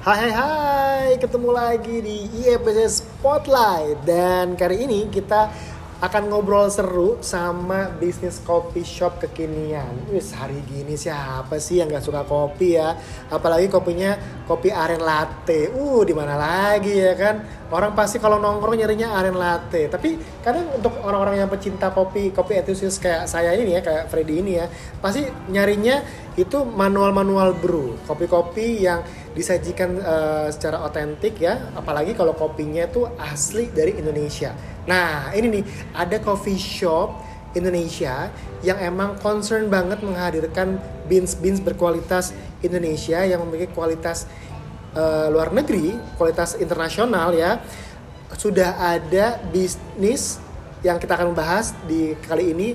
Hai 0.00 0.16
hai 0.16 0.32
hai, 0.32 1.08
ketemu 1.20 1.52
lagi 1.52 2.00
di 2.00 2.24
IEPC 2.40 2.88
Spotlight. 2.88 4.00
Dan 4.08 4.56
kali 4.56 4.88
ini 4.88 5.12
kita 5.12 5.52
akan 6.00 6.32
ngobrol 6.32 6.72
seru 6.72 7.20
sama 7.20 7.92
bisnis 8.00 8.40
kopi 8.40 8.80
shop 8.80 9.20
kekinian. 9.20 10.08
Wis 10.08 10.32
hari 10.32 10.64
gini 10.64 10.96
siapa 10.96 11.60
sih 11.60 11.84
yang 11.84 11.92
gak 11.92 12.00
suka 12.00 12.24
kopi 12.24 12.80
ya? 12.80 12.96
Apalagi 13.28 13.68
kopinya 13.68 14.16
kopi 14.48 14.72
aren 14.72 15.04
latte. 15.04 15.68
Uh 15.68 16.00
di 16.08 16.16
mana 16.16 16.32
lagi 16.32 16.96
ya 16.96 17.12
kan? 17.12 17.68
Orang 17.68 17.92
pasti 17.92 18.16
kalau 18.16 18.40
nongkrong 18.40 18.80
nyarinya 18.80 19.20
aren 19.20 19.36
latte. 19.36 19.92
Tapi 19.92 20.16
kadang 20.40 20.80
untuk 20.80 20.96
orang-orang 21.04 21.44
yang 21.44 21.52
pecinta 21.52 21.92
kopi 21.92 22.32
Kopi 22.32 22.56
enthusiast 22.56 23.04
kayak 23.04 23.28
saya 23.28 23.52
ini 23.52 23.76
ya 23.76 23.84
Kayak 23.84 24.08
Freddy 24.08 24.40
ini 24.40 24.56
ya 24.56 24.66
Pasti 25.04 25.28
nyarinya 25.52 26.00
itu 26.40 26.64
manual-manual 26.64 27.52
brew. 27.60 28.00
Kopi-kopi 28.08 28.88
yang 28.88 29.04
disajikan 29.30 29.94
uh, 30.02 30.48
secara 30.50 30.82
otentik 30.82 31.38
ya 31.38 31.70
apalagi 31.78 32.18
kalau 32.18 32.34
kopinya 32.34 32.82
itu 32.82 33.06
asli 33.14 33.70
dari 33.70 33.94
Indonesia. 33.94 34.50
Nah 34.90 35.30
ini 35.30 35.60
nih 35.60 35.64
ada 35.94 36.18
coffee 36.18 36.58
shop 36.58 37.22
Indonesia 37.54 38.30
yang 38.66 38.78
emang 38.82 39.18
concern 39.22 39.70
banget 39.70 40.02
menghadirkan 40.02 40.78
beans 41.06 41.38
beans 41.38 41.62
berkualitas 41.62 42.34
Indonesia 42.62 43.22
yang 43.22 43.42
memiliki 43.46 43.70
kualitas 43.70 44.26
uh, 44.98 45.30
luar 45.30 45.54
negeri 45.54 45.94
kualitas 46.18 46.58
internasional 46.58 47.30
ya. 47.34 47.62
Sudah 48.34 48.78
ada 48.78 49.42
bisnis 49.50 50.38
yang 50.82 50.98
kita 50.98 51.18
akan 51.18 51.34
bahas 51.34 51.74
di 51.86 52.14
kali 52.26 52.54
ini 52.54 52.68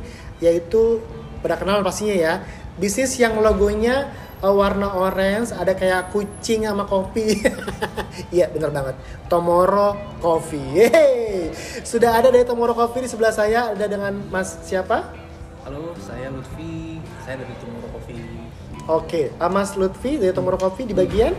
yaitu 0.43 0.99
pada 1.39 1.55
kenal 1.55 1.79
pastinya 1.79 2.15
ya 2.15 2.33
bisnis 2.75 3.15
yang 3.15 3.39
logonya 3.39 4.11
uh, 4.45 4.53
warna 4.53 4.93
orange 4.93 5.49
ada 5.57 5.73
kayak 5.73 6.13
kucing 6.13 6.69
sama 6.69 6.85
kopi 6.85 7.41
iya 8.35 8.45
bener 8.53 8.69
banget 8.69 8.95
Tomoro 9.25 9.97
Coffee 10.21 10.61
Yeay. 10.77 11.49
sudah 11.81 12.21
ada 12.21 12.29
dari 12.29 12.45
Tomoro 12.45 12.77
Coffee 12.77 13.03
di 13.03 13.09
sebelah 13.09 13.33
saya 13.33 13.73
ada 13.73 13.89
dengan 13.89 14.13
Mas 14.29 14.61
siapa 14.61 15.25
Halo, 15.65 15.97
saya 15.97 16.29
Lutfi. 16.29 17.01
Saya 17.25 17.41
dari 17.41 17.57
Tomorrow 17.57 17.89
Coffee. 17.97 18.21
Oke, 18.85 19.33
okay. 19.33 19.49
Mas 19.49 19.73
Lutfi 19.73 20.21
dari 20.21 20.29
Tomoro 20.29 20.61
Coffee 20.61 20.85
di 20.85 20.93
bagian? 20.93 21.33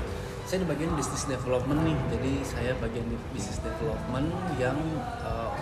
Saya 0.50 0.66
di 0.66 0.66
bagian 0.66 0.90
business 0.98 1.30
development 1.30 1.86
nih. 1.86 1.94
Jadi 2.10 2.32
saya 2.42 2.74
bagian 2.82 3.06
business 3.30 3.62
development 3.62 4.26
yang 4.58 4.74
uh, 5.22 5.54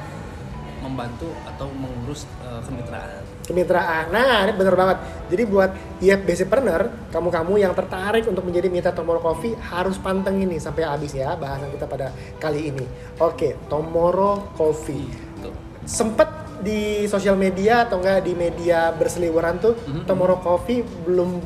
membantu 0.80 1.28
atau 1.44 1.68
mengurus 1.76 2.24
uh, 2.40 2.64
kemitraan. 2.64 3.20
Kemitraan. 3.44 4.08
Nah, 4.08 4.48
ini 4.48 4.52
bener 4.56 4.72
banget. 4.72 4.98
Jadi 5.28 5.42
buat 5.44 5.70
IFBC 6.00 6.48
Partner, 6.48 6.88
kamu-kamu 7.12 7.60
yang 7.60 7.76
tertarik 7.76 8.24
untuk 8.24 8.44
menjadi 8.48 8.72
mitra 8.72 8.96
Tomorrow 8.96 9.20
Coffee 9.20 9.52
harus 9.68 10.00
panteng 10.00 10.40
ini 10.40 10.56
sampai 10.56 10.88
habis 10.88 11.12
ya 11.12 11.36
bahasan 11.36 11.68
kita 11.76 11.84
pada 11.84 12.08
kali 12.40 12.72
ini. 12.72 12.84
Oke, 13.20 13.60
Tomorrow 13.68 14.56
Coffee. 14.56 15.04
Tuh. 15.44 15.52
Sempet 15.84 16.44
di 16.64 17.04
sosial 17.04 17.36
media 17.36 17.84
atau 17.84 18.00
enggak 18.00 18.24
di 18.24 18.32
media 18.32 18.88
berseliweran 18.96 19.60
tuh 19.60 19.76
mm 19.76 19.84
-hmm. 19.84 20.04
Tomorrow 20.08 20.40
Coffee 20.40 20.80
belum 20.80 21.44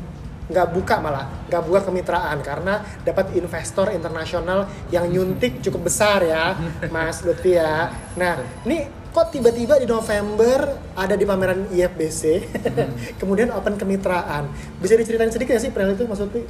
nggak 0.49 0.67
buka 0.73 0.97
malah 0.97 1.45
nggak 1.45 1.61
buka 1.61 1.79
kemitraan 1.85 2.41
karena 2.41 2.81
dapat 3.05 3.37
investor 3.37 3.93
internasional 3.93 4.65
yang 4.89 5.05
nyuntik 5.05 5.61
cukup 5.61 5.93
besar 5.93 6.25
ya 6.25 6.57
Mas 6.93 7.21
Lutfi 7.21 7.53
ya. 7.53 7.93
Nah 8.17 8.41
ini 8.65 8.98
kok 9.09 9.33
tiba-tiba 9.33 9.81
di 9.81 9.87
November 9.89 10.77
ada 10.93 11.15
di 11.17 11.25
pameran 11.25 11.69
IFBC 11.73 12.23
hmm. 12.45 12.91
kemudian 13.21 13.49
open 13.53 13.75
kemitraan. 13.75 14.49
Bisa 14.77 14.93
diceritain 14.95 15.33
sedikit 15.33 15.57
ya 15.57 15.61
sih 15.61 15.73
perihal 15.73 15.97
itu 15.97 16.05
maksudnya 16.05 16.45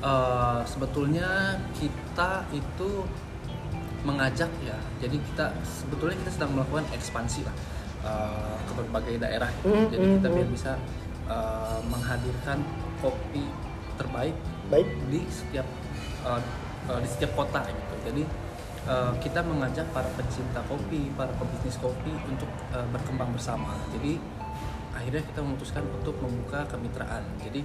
uh, 0.00 0.60
sebetulnya 0.64 1.60
kita 1.76 2.48
itu 2.52 3.04
mengajak 4.02 4.50
ya. 4.64 4.78
Jadi 5.04 5.20
kita 5.32 5.52
sebetulnya 5.62 6.16
kita 6.26 6.30
sedang 6.34 6.56
melakukan 6.56 6.88
ekspansi 6.96 7.44
lah 7.44 7.56
uh, 8.06 8.56
ke 8.66 8.72
berbagai 8.76 9.14
daerah 9.22 9.50
mm, 9.62 9.86
jadi 9.90 10.06
kita 10.18 10.28
hmm, 10.28 10.36
biar 10.36 10.46
hmm. 10.46 10.54
bisa 10.54 10.72
uh, 11.30 11.78
menghadirkan 11.88 12.58
kopi 13.02 13.46
terbaik 13.98 14.36
baik. 14.70 14.88
di 15.10 15.20
setiap 15.30 15.66
uh, 16.26 16.40
uh, 16.90 16.98
di 17.02 17.08
setiap 17.08 17.34
kota 17.38 17.62
gitu. 17.66 17.94
Jadi 18.10 18.22
uh, 18.88 19.12
kita 19.22 19.42
mengajak 19.42 19.86
para 19.90 20.08
pencinta 20.14 20.62
kopi, 20.66 21.10
para 21.14 21.30
pebisnis 21.38 21.78
kopi 21.78 22.12
untuk 22.26 22.48
uh, 22.74 22.86
berkembang 22.90 23.30
bersama. 23.34 23.76
Jadi 23.94 24.18
akhirnya 24.92 25.22
kita 25.24 25.40
memutuskan 25.42 25.84
untuk 25.88 26.16
membuka 26.22 26.66
kemitraan. 26.70 27.22
Jadi 27.42 27.62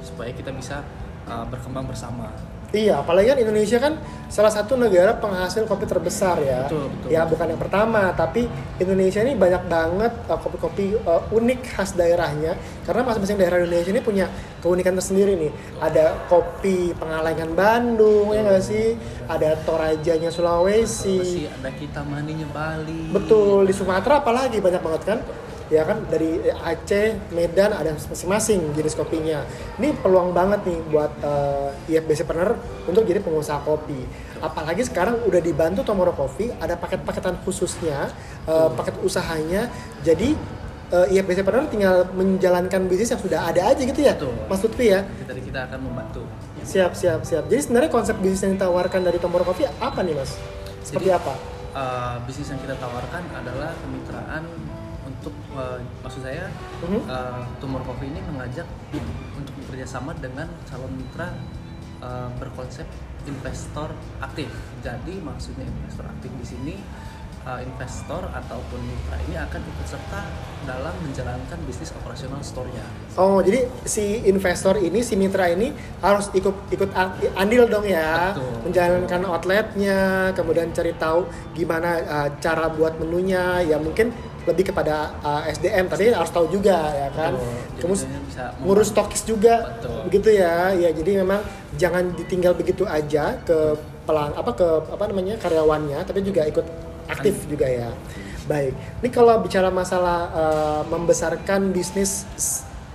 supaya 0.00 0.30
kita 0.32 0.50
bisa 0.54 0.82
uh, 1.28 1.44
berkembang 1.46 1.86
bersama. 1.86 2.30
Iya, 2.70 3.02
apalagi 3.02 3.34
kan 3.34 3.38
Indonesia 3.42 3.78
kan 3.82 3.98
salah 4.30 4.54
satu 4.54 4.78
negara 4.78 5.18
penghasil 5.18 5.66
kopi 5.66 5.90
terbesar 5.90 6.38
ya. 6.38 6.70
Betul, 6.70 6.86
betul. 6.86 7.08
Ya 7.10 7.26
bukan 7.26 7.46
yang 7.50 7.58
pertama, 7.58 8.14
tapi 8.14 8.46
Indonesia 8.78 9.18
ini 9.26 9.34
banyak 9.34 9.66
banget 9.66 10.12
uh, 10.30 10.38
kopi-kopi 10.38 10.94
uh, 11.02 11.26
unik 11.34 11.60
khas 11.66 11.98
daerahnya. 11.98 12.54
Karena 12.86 13.02
masing-masing 13.02 13.38
daerah 13.42 13.58
Indonesia 13.58 13.90
ini 13.90 14.02
punya 14.02 14.30
keunikan 14.62 14.94
tersendiri 14.94 15.34
nih. 15.34 15.52
Ada 15.82 16.30
kopi 16.30 16.94
Pengalengan 16.94 17.58
Bandung 17.58 18.30
betul. 18.30 18.38
ya 18.38 18.40
nggak 18.46 18.62
sih? 18.62 18.86
Ada 19.26 19.50
Torajanya 19.66 20.30
Sulawesi. 20.30 21.50
Ada 21.50 21.74
kita 21.74 22.06
maninya 22.06 22.46
Bali. 22.54 23.10
Betul, 23.10 23.66
di 23.66 23.74
Sumatera 23.74 24.22
apalagi 24.22 24.62
banyak 24.62 24.78
banget 24.78 25.02
kan? 25.02 25.18
Ya 25.70 25.86
kan 25.86 26.02
dari 26.10 26.42
Aceh, 26.50 27.30
Medan 27.30 27.70
ada 27.70 27.94
masing-masing 27.94 28.74
jenis 28.74 28.98
kopinya. 28.98 29.46
Ini 29.78 29.94
peluang 30.02 30.34
banget 30.34 30.66
nih 30.66 30.78
buat 30.90 31.12
uh, 31.22 31.70
IFBC 31.86 32.26
Partner 32.26 32.58
untuk 32.90 33.06
jadi 33.06 33.22
pengusaha 33.22 33.62
kopi. 33.62 34.02
Apalagi 34.42 34.82
sekarang 34.82 35.22
udah 35.24 35.38
dibantu 35.38 35.86
Tomorrow 35.86 36.12
Coffee, 36.18 36.50
ada 36.58 36.74
paket-paketan 36.74 37.38
khususnya, 37.46 38.10
uh, 38.50 38.68
paket 38.74 38.98
usahanya. 39.06 39.70
Jadi 40.02 40.34
uh, 40.90 41.06
IFBC 41.06 41.46
Partner 41.46 41.70
tinggal 41.70 42.10
menjalankan 42.18 42.90
bisnis 42.90 43.14
yang 43.14 43.22
sudah 43.22 43.46
ada 43.46 43.70
aja 43.70 43.80
gitu 43.80 44.00
ya, 44.02 44.18
Betul. 44.18 44.34
Mas 44.50 44.60
Lutfi 44.66 44.86
ya. 44.90 45.06
Kita 45.22 45.32
kita 45.38 45.60
akan 45.70 45.78
membantu. 45.86 46.26
Siap, 46.66 46.92
siap, 46.98 47.22
siap. 47.22 47.46
Jadi 47.46 47.60
sebenarnya 47.62 47.90
konsep 47.94 48.18
bisnis 48.18 48.42
yang 48.42 48.58
ditawarkan 48.58 49.06
dari 49.06 49.22
Tomorrow 49.22 49.46
Coffee 49.46 49.70
apa 49.78 50.02
nih, 50.02 50.18
Mas? 50.18 50.34
Seperti 50.82 51.14
Jadi, 51.14 51.18
apa? 51.22 51.34
Uh, 51.70 52.18
bisnis 52.26 52.50
yang 52.50 52.58
kita 52.58 52.74
tawarkan 52.82 53.22
adalah 53.30 53.70
kemitraan 53.78 54.42
untuk 55.10 55.34
uh, 55.58 55.82
maksud 56.06 56.22
saya 56.22 56.46
uh, 57.10 57.42
Tumor 57.58 57.82
Coffee 57.82 58.08
ini 58.08 58.22
mengajak 58.30 58.66
untuk 59.34 59.52
bekerja 59.66 59.86
sama 59.86 60.14
dengan 60.16 60.46
calon 60.70 60.94
mitra 60.94 61.34
uh, 62.00 62.30
berkonsep 62.38 62.86
investor 63.26 63.92
aktif. 64.22 64.48
Jadi 64.80 65.20
maksudnya 65.20 65.66
investor 65.66 66.06
aktif 66.08 66.30
di 66.40 66.46
sini 66.46 66.74
uh, 67.44 67.60
investor 67.60 68.28
ataupun 68.32 68.80
mitra 68.84 69.16
ini 69.28 69.36
akan 69.36 69.60
ikut 69.60 69.86
serta 69.88 70.20
dalam 70.68 70.92
menjalankan 71.00 71.58
bisnis 71.64 71.92
operasional 71.96 72.40
store-nya. 72.44 72.84
Oh, 73.16 73.40
jadi 73.40 73.64
si 73.84 74.24
investor 74.28 74.76
ini, 74.80 75.00
si 75.00 75.16
mitra 75.16 75.48
ini 75.48 75.72
harus 76.04 76.28
ikut 76.36 76.72
ikut 76.72 76.90
andil 77.36 77.64
dong 77.68 77.88
ya, 77.88 78.36
Betul. 78.36 78.70
menjalankan 78.70 79.22
outletnya, 79.28 80.30
kemudian 80.36 80.68
cari 80.72 80.92
tahu 80.96 81.28
gimana 81.56 81.90
uh, 82.04 82.28
cara 82.38 82.68
buat 82.72 83.00
menunya, 83.00 83.64
ya 83.64 83.80
mungkin 83.80 84.12
lebih 84.48 84.72
kepada 84.72 85.12
uh, 85.20 85.42
SDM 85.48 85.90
tadi 85.90 86.08
harus 86.12 86.32
tahu 86.32 86.48
juga 86.48 86.78
ya 86.96 87.08
kan? 87.12 87.36
Terus 87.76 88.08
ngurus 88.64 88.92
stokis 88.92 89.24
juga 89.28 89.76
Betul. 89.76 89.98
begitu 90.08 90.28
ya. 90.40 90.72
Ya 90.72 90.90
jadi 90.92 91.20
memang 91.20 91.44
jangan 91.76 92.16
ditinggal 92.16 92.56
begitu 92.56 92.88
aja 92.88 93.36
ke 93.44 93.76
pelang 94.08 94.32
apa 94.32 94.50
ke 94.56 94.68
apa 94.90 95.04
namanya 95.12 95.36
karyawannya 95.38 96.00
tapi 96.08 96.24
juga 96.24 96.48
ikut 96.48 96.66
aktif 97.10 97.46
juga 97.50 97.68
ya. 97.68 97.90
Baik, 98.48 98.74
ini 99.04 99.08
kalau 99.14 99.38
bicara 99.38 99.70
masalah 99.70 100.18
uh, 100.34 100.82
membesarkan 100.90 101.70
bisnis 101.70 102.26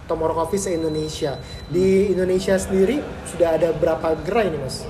Tomorrow 0.06 0.35
Coffee 0.35 0.59
se-Indonesia, 0.59 1.39
di 1.71 2.12
Indonesia 2.12 2.59
sendiri 2.59 3.00
sudah 3.24 3.56
ada 3.56 3.71
berapa 3.71 4.19
gerai 4.21 4.51
nih 4.51 4.59
mas? 4.59 4.83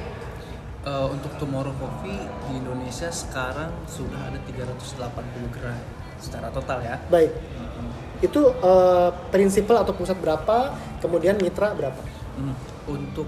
Uh, 0.82 1.14
untuk 1.14 1.30
Tomorrow 1.38 1.76
Coffee 1.78 2.18
di 2.50 2.52
Indonesia 2.58 3.14
sekarang 3.14 3.70
sudah 3.86 4.26
ada 4.26 4.42
380 4.42 5.54
gerai 5.54 6.05
secara 6.20 6.52
total 6.52 6.82
ya. 6.82 6.96
Baik. 7.08 7.32
Hmm. 7.32 7.92
Itu 8.24 8.52
uh, 8.60 9.10
prinsipal 9.30 9.82
atau 9.82 9.94
pusat 9.96 10.18
berapa, 10.20 10.74
kemudian 11.04 11.38
mitra 11.40 11.76
berapa? 11.76 12.02
Hmm. 12.36 12.56
Untuk 12.88 13.28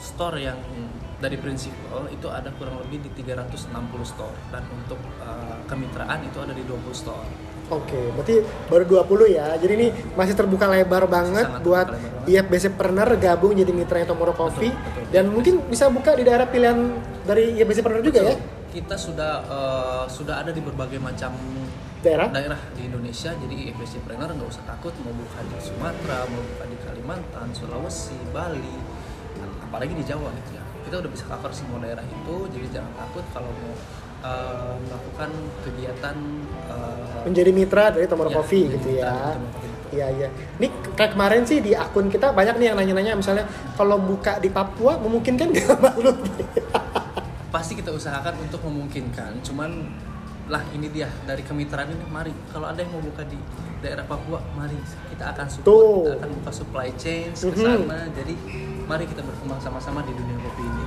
store 0.00 0.38
yang 0.38 0.58
dari 1.16 1.40
prinsipal 1.40 2.12
itu 2.12 2.28
ada 2.28 2.52
kurang 2.60 2.76
lebih 2.84 3.08
di 3.08 3.10
360 3.24 3.72
store 4.04 4.36
dan 4.52 4.62
untuk 4.68 5.00
uh, 5.24 5.56
kemitraan 5.64 6.20
itu 6.28 6.36
ada 6.44 6.52
di 6.52 6.60
20 6.64 6.92
store. 6.92 7.24
Oke, 7.66 7.98
berarti 8.14 8.46
baru 8.70 9.02
20 9.02 9.34
ya. 9.34 9.58
Jadi 9.58 9.72
ini 9.74 9.88
masih 10.14 10.38
terbuka 10.38 10.70
lebar 10.70 11.10
banget 11.10 11.50
Sangat 11.50 11.66
buat 11.66 11.86
IFBC 12.30 12.78
Partner 12.78 13.18
gabung 13.18 13.58
jadi 13.58 13.72
mitranya 13.74 14.14
Tomorrow 14.14 14.38
Coffee 14.38 14.70
betul, 14.70 15.02
betul. 15.02 15.10
dan 15.10 15.24
mungkin 15.26 15.54
bisa 15.66 15.90
buka 15.90 16.14
di 16.14 16.22
daerah 16.22 16.46
pilihan 16.46 16.78
dari 17.26 17.58
IFBC 17.58 17.82
Partner 17.82 18.02
juga 18.06 18.20
betul. 18.22 18.30
ya. 18.30 18.36
Kita 18.70 18.94
sudah 18.94 19.32
uh, 19.50 20.04
sudah 20.06 20.46
ada 20.46 20.54
di 20.54 20.62
berbagai 20.62 21.00
macam 21.02 21.34
daerah 22.06 22.28
daerah 22.30 22.60
di 22.78 22.86
Indonesia 22.86 23.34
jadi 23.34 23.54
IFBC 23.66 24.06
Partner 24.06 24.30
nggak 24.30 24.48
usah 24.48 24.64
takut 24.64 24.94
mau 25.02 25.10
buka 25.10 25.42
di 25.42 25.56
Sumatera, 25.58 26.22
mau 26.30 26.42
buka 26.42 26.64
di 26.70 26.76
Kalimantan, 26.86 27.48
Sulawesi, 27.50 28.14
Bali, 28.30 28.78
apalagi 29.66 29.92
di 29.98 30.04
Jawa 30.06 30.30
gitu 30.30 30.54
ya 30.54 30.64
kita 30.86 31.02
udah 31.02 31.10
bisa 31.10 31.24
cover 31.26 31.50
semua 31.50 31.82
daerah 31.82 32.06
itu 32.06 32.36
jadi 32.54 32.66
jangan 32.78 32.92
takut 32.94 33.24
kalau 33.34 33.50
mau 33.50 33.74
uh, 34.22 34.78
melakukan 34.86 35.30
kegiatan 35.66 36.16
uh, 36.70 37.26
menjadi 37.26 37.50
mitra 37.50 37.90
dari 37.90 38.06
Tomor 38.06 38.30
ya, 38.30 38.34
Coffee 38.38 38.70
menjadi 38.70 38.78
gitu 38.78 38.88
ya 39.02 39.10
Coffee, 39.10 39.42
betul. 39.50 39.74
Iya 39.86 40.10
iya. 40.18 40.28
Ini 40.58 40.66
kayak 40.98 41.14
kemarin 41.14 41.46
sih 41.46 41.62
di 41.62 41.70
akun 41.70 42.10
kita 42.10 42.34
banyak 42.34 42.58
nih 42.58 42.74
yang 42.74 42.76
nanya-nanya 42.76 43.14
misalnya 43.14 43.46
kalau 43.78 44.02
buka 44.02 44.42
di 44.42 44.50
Papua 44.50 44.98
memungkinkan 44.98 45.54
nggak 45.54 45.78
pasti 47.54 47.78
kita 47.78 47.94
usahakan 47.94 48.34
untuk 48.42 48.60
memungkinkan 48.66 49.40
cuman 49.46 49.86
lah 50.46 50.62
ini 50.70 50.86
dia 50.88 51.10
dari 51.26 51.42
kemitraan 51.42 51.90
ini 51.90 52.06
mari 52.06 52.30
kalau 52.54 52.70
ada 52.70 52.78
yang 52.78 52.94
mau 52.94 53.02
buka 53.02 53.26
di 53.26 53.34
daerah 53.82 54.06
Papua 54.06 54.38
mari 54.54 54.78
kita 55.10 55.34
akan 55.34 55.46
support 55.50 55.66
Tuh. 55.66 55.98
kita 56.06 56.14
akan 56.22 56.30
buka 56.38 56.50
supply 56.54 56.88
chain 56.94 57.28
ke 57.34 57.50
Mhm. 57.50 57.58
sana 57.58 57.98
jadi 58.14 58.34
mari 58.86 59.04
kita 59.04 59.26
berkembang 59.26 59.58
sama-sama 59.58 60.06
di 60.06 60.14
dunia 60.14 60.38
kopi 60.38 60.62
ini 60.62 60.86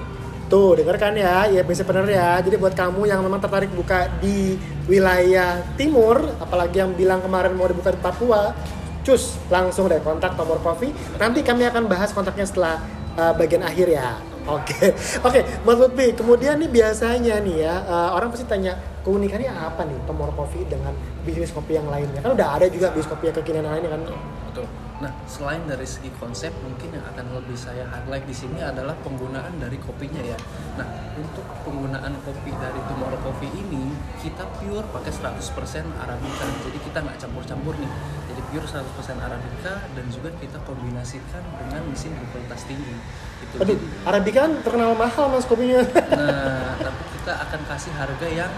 Tuh 0.50 0.74
dengarkan 0.74 1.14
ya, 1.14 1.46
ya 1.46 1.62
bisa 1.62 1.86
bener 1.86 2.10
ya. 2.10 2.42
Jadi 2.42 2.58
buat 2.58 2.74
kamu 2.74 3.06
yang 3.06 3.22
memang 3.22 3.38
tertarik 3.38 3.70
buka 3.70 4.10
di 4.18 4.58
wilayah 4.90 5.62
timur, 5.78 6.26
apalagi 6.42 6.82
yang 6.82 6.98
bilang 6.98 7.22
kemarin 7.22 7.54
mau 7.54 7.70
dibuka 7.70 7.94
di 7.94 8.02
Papua, 8.02 8.58
cus 9.06 9.38
langsung 9.54 9.86
deh 9.86 10.02
kontak 10.02 10.34
Tomor 10.34 10.58
Coffee. 10.66 10.90
Nanti 11.22 11.46
kami 11.46 11.70
akan 11.70 11.86
bahas 11.86 12.10
kontaknya 12.10 12.50
setelah 12.50 12.82
uh, 13.14 13.30
bagian 13.38 13.62
akhir 13.62 13.94
ya. 13.94 14.18
Oke, 14.50 14.74
oke, 15.30 15.40
Mas 15.62 15.78
Lutfi. 15.78 16.18
Kemudian 16.18 16.58
nih 16.58 16.72
biasanya 16.74 17.38
nih 17.46 17.70
ya 17.70 17.86
uh, 17.86 18.18
orang 18.18 18.34
pasti 18.34 18.50
tanya 18.50 18.74
keunikannya 19.10 19.50
apa 19.50 19.82
nih 19.90 19.98
Tomor 20.06 20.30
Coffee 20.38 20.70
dengan 20.70 20.94
bisnis 21.26 21.50
kopi 21.50 21.82
yang 21.82 21.90
lainnya? 21.90 22.22
Kan 22.22 22.38
udah 22.38 22.62
ada 22.62 22.70
juga 22.70 22.94
bisnis 22.94 23.10
kopi 23.10 23.34
yang 23.34 23.36
kekinian 23.42 23.66
lainnya 23.66 23.90
kan. 23.90 24.02
betul 24.06 24.70
nah 25.00 25.16
selain 25.32 25.64
dari 25.64 25.88
segi 25.88 26.12
konsep 26.20 26.52
mungkin 26.60 26.92
yang 26.92 27.06
akan 27.16 27.32
lebih 27.32 27.56
saya 27.56 27.88
highlight 27.88 28.28
di 28.28 28.36
sini 28.36 28.60
adalah 28.60 28.92
penggunaan 29.00 29.56
dari 29.56 29.80
kopinya 29.80 30.20
ya 30.20 30.36
nah 30.76 30.84
untuk 31.16 31.48
penggunaan 31.64 32.20
kopi 32.28 32.52
dari 32.60 32.80
Tomorrow 32.84 33.16
Coffee 33.24 33.48
ini 33.48 33.96
kita 34.20 34.44
pure 34.60 34.84
pakai 34.92 35.08
100% 35.08 36.04
Arabica 36.04 36.46
jadi 36.68 36.78
kita 36.84 36.98
nggak 37.00 37.16
campur-campur 37.16 37.80
nih 37.80 37.92
jadi 38.28 38.42
pure 38.52 38.68
100% 38.68 39.24
Arabica 39.24 39.74
dan 39.88 40.06
juga 40.12 40.36
kita 40.36 40.60
kombinasikan 40.68 41.48
dengan 41.48 41.82
mesin 41.88 42.12
berkualitas 42.20 42.68
tinggi 42.68 42.96
itu 43.40 43.56
Aduh, 43.56 43.80
Arabica 44.04 44.52
kan 44.52 44.54
terkenal 44.68 45.00
mahal 45.00 45.32
mas 45.32 45.48
kopinya. 45.48 45.80
nah 46.12 46.76
tapi 46.76 47.02
kita 47.16 47.34
akan 47.40 47.62
kasih 47.72 47.94
harga 47.96 48.28
yang 48.28 48.52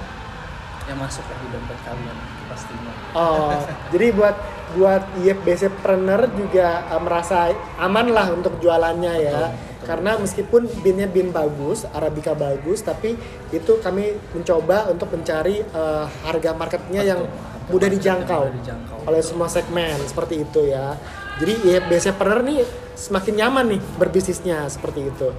yang 0.92 1.00
masuk 1.00 1.24
lah 1.24 1.38
di 1.40 1.48
dompet 1.50 1.80
kalian 1.88 2.18
pastinya 2.46 2.92
Oh, 3.12 3.52
jadi 3.96 4.08
buat 4.12 4.36
buat 4.72 5.04
IFBC 5.20 5.68
Planner 5.80 6.32
juga 6.32 6.84
uh, 6.88 7.02
merasa 7.04 7.52
aman 7.76 8.08
lah 8.08 8.32
untuk 8.32 8.56
jualannya 8.60 9.14
ya. 9.20 9.36
Betul, 9.36 9.52
betul. 9.52 9.86
Karena 9.88 10.12
meskipun 10.16 10.62
binnya 10.80 11.08
bin 11.08 11.34
bagus, 11.34 11.84
Arabica 11.92 12.32
bagus, 12.32 12.80
tapi 12.80 13.20
itu 13.52 13.74
kami 13.82 14.16
mencoba 14.32 14.88
untuk 14.88 15.12
mencari 15.12 15.60
uh, 15.72 16.08
harga 16.24 16.52
marketnya 16.54 17.02
yang 17.04 17.20
Betul, 17.24 17.36
harga 17.36 17.68
mudah 17.68 17.88
market 17.88 17.96
dijangkau, 18.00 18.42
yang 18.42 18.48
mudah 18.48 18.62
dijangkau. 18.64 18.98
oleh 19.08 19.22
semua 19.24 19.48
segmen 19.48 19.98
seperti 20.06 20.36
itu 20.44 20.62
ya. 20.68 20.96
Jadi 21.42 21.58
IFBC 21.58 22.22
Planner 22.22 22.46
nih 22.46 22.62
semakin 22.94 23.34
nyaman 23.34 23.66
nih 23.74 23.82
berbisnisnya 23.98 24.70
seperti 24.70 25.10
itu. 25.10 25.34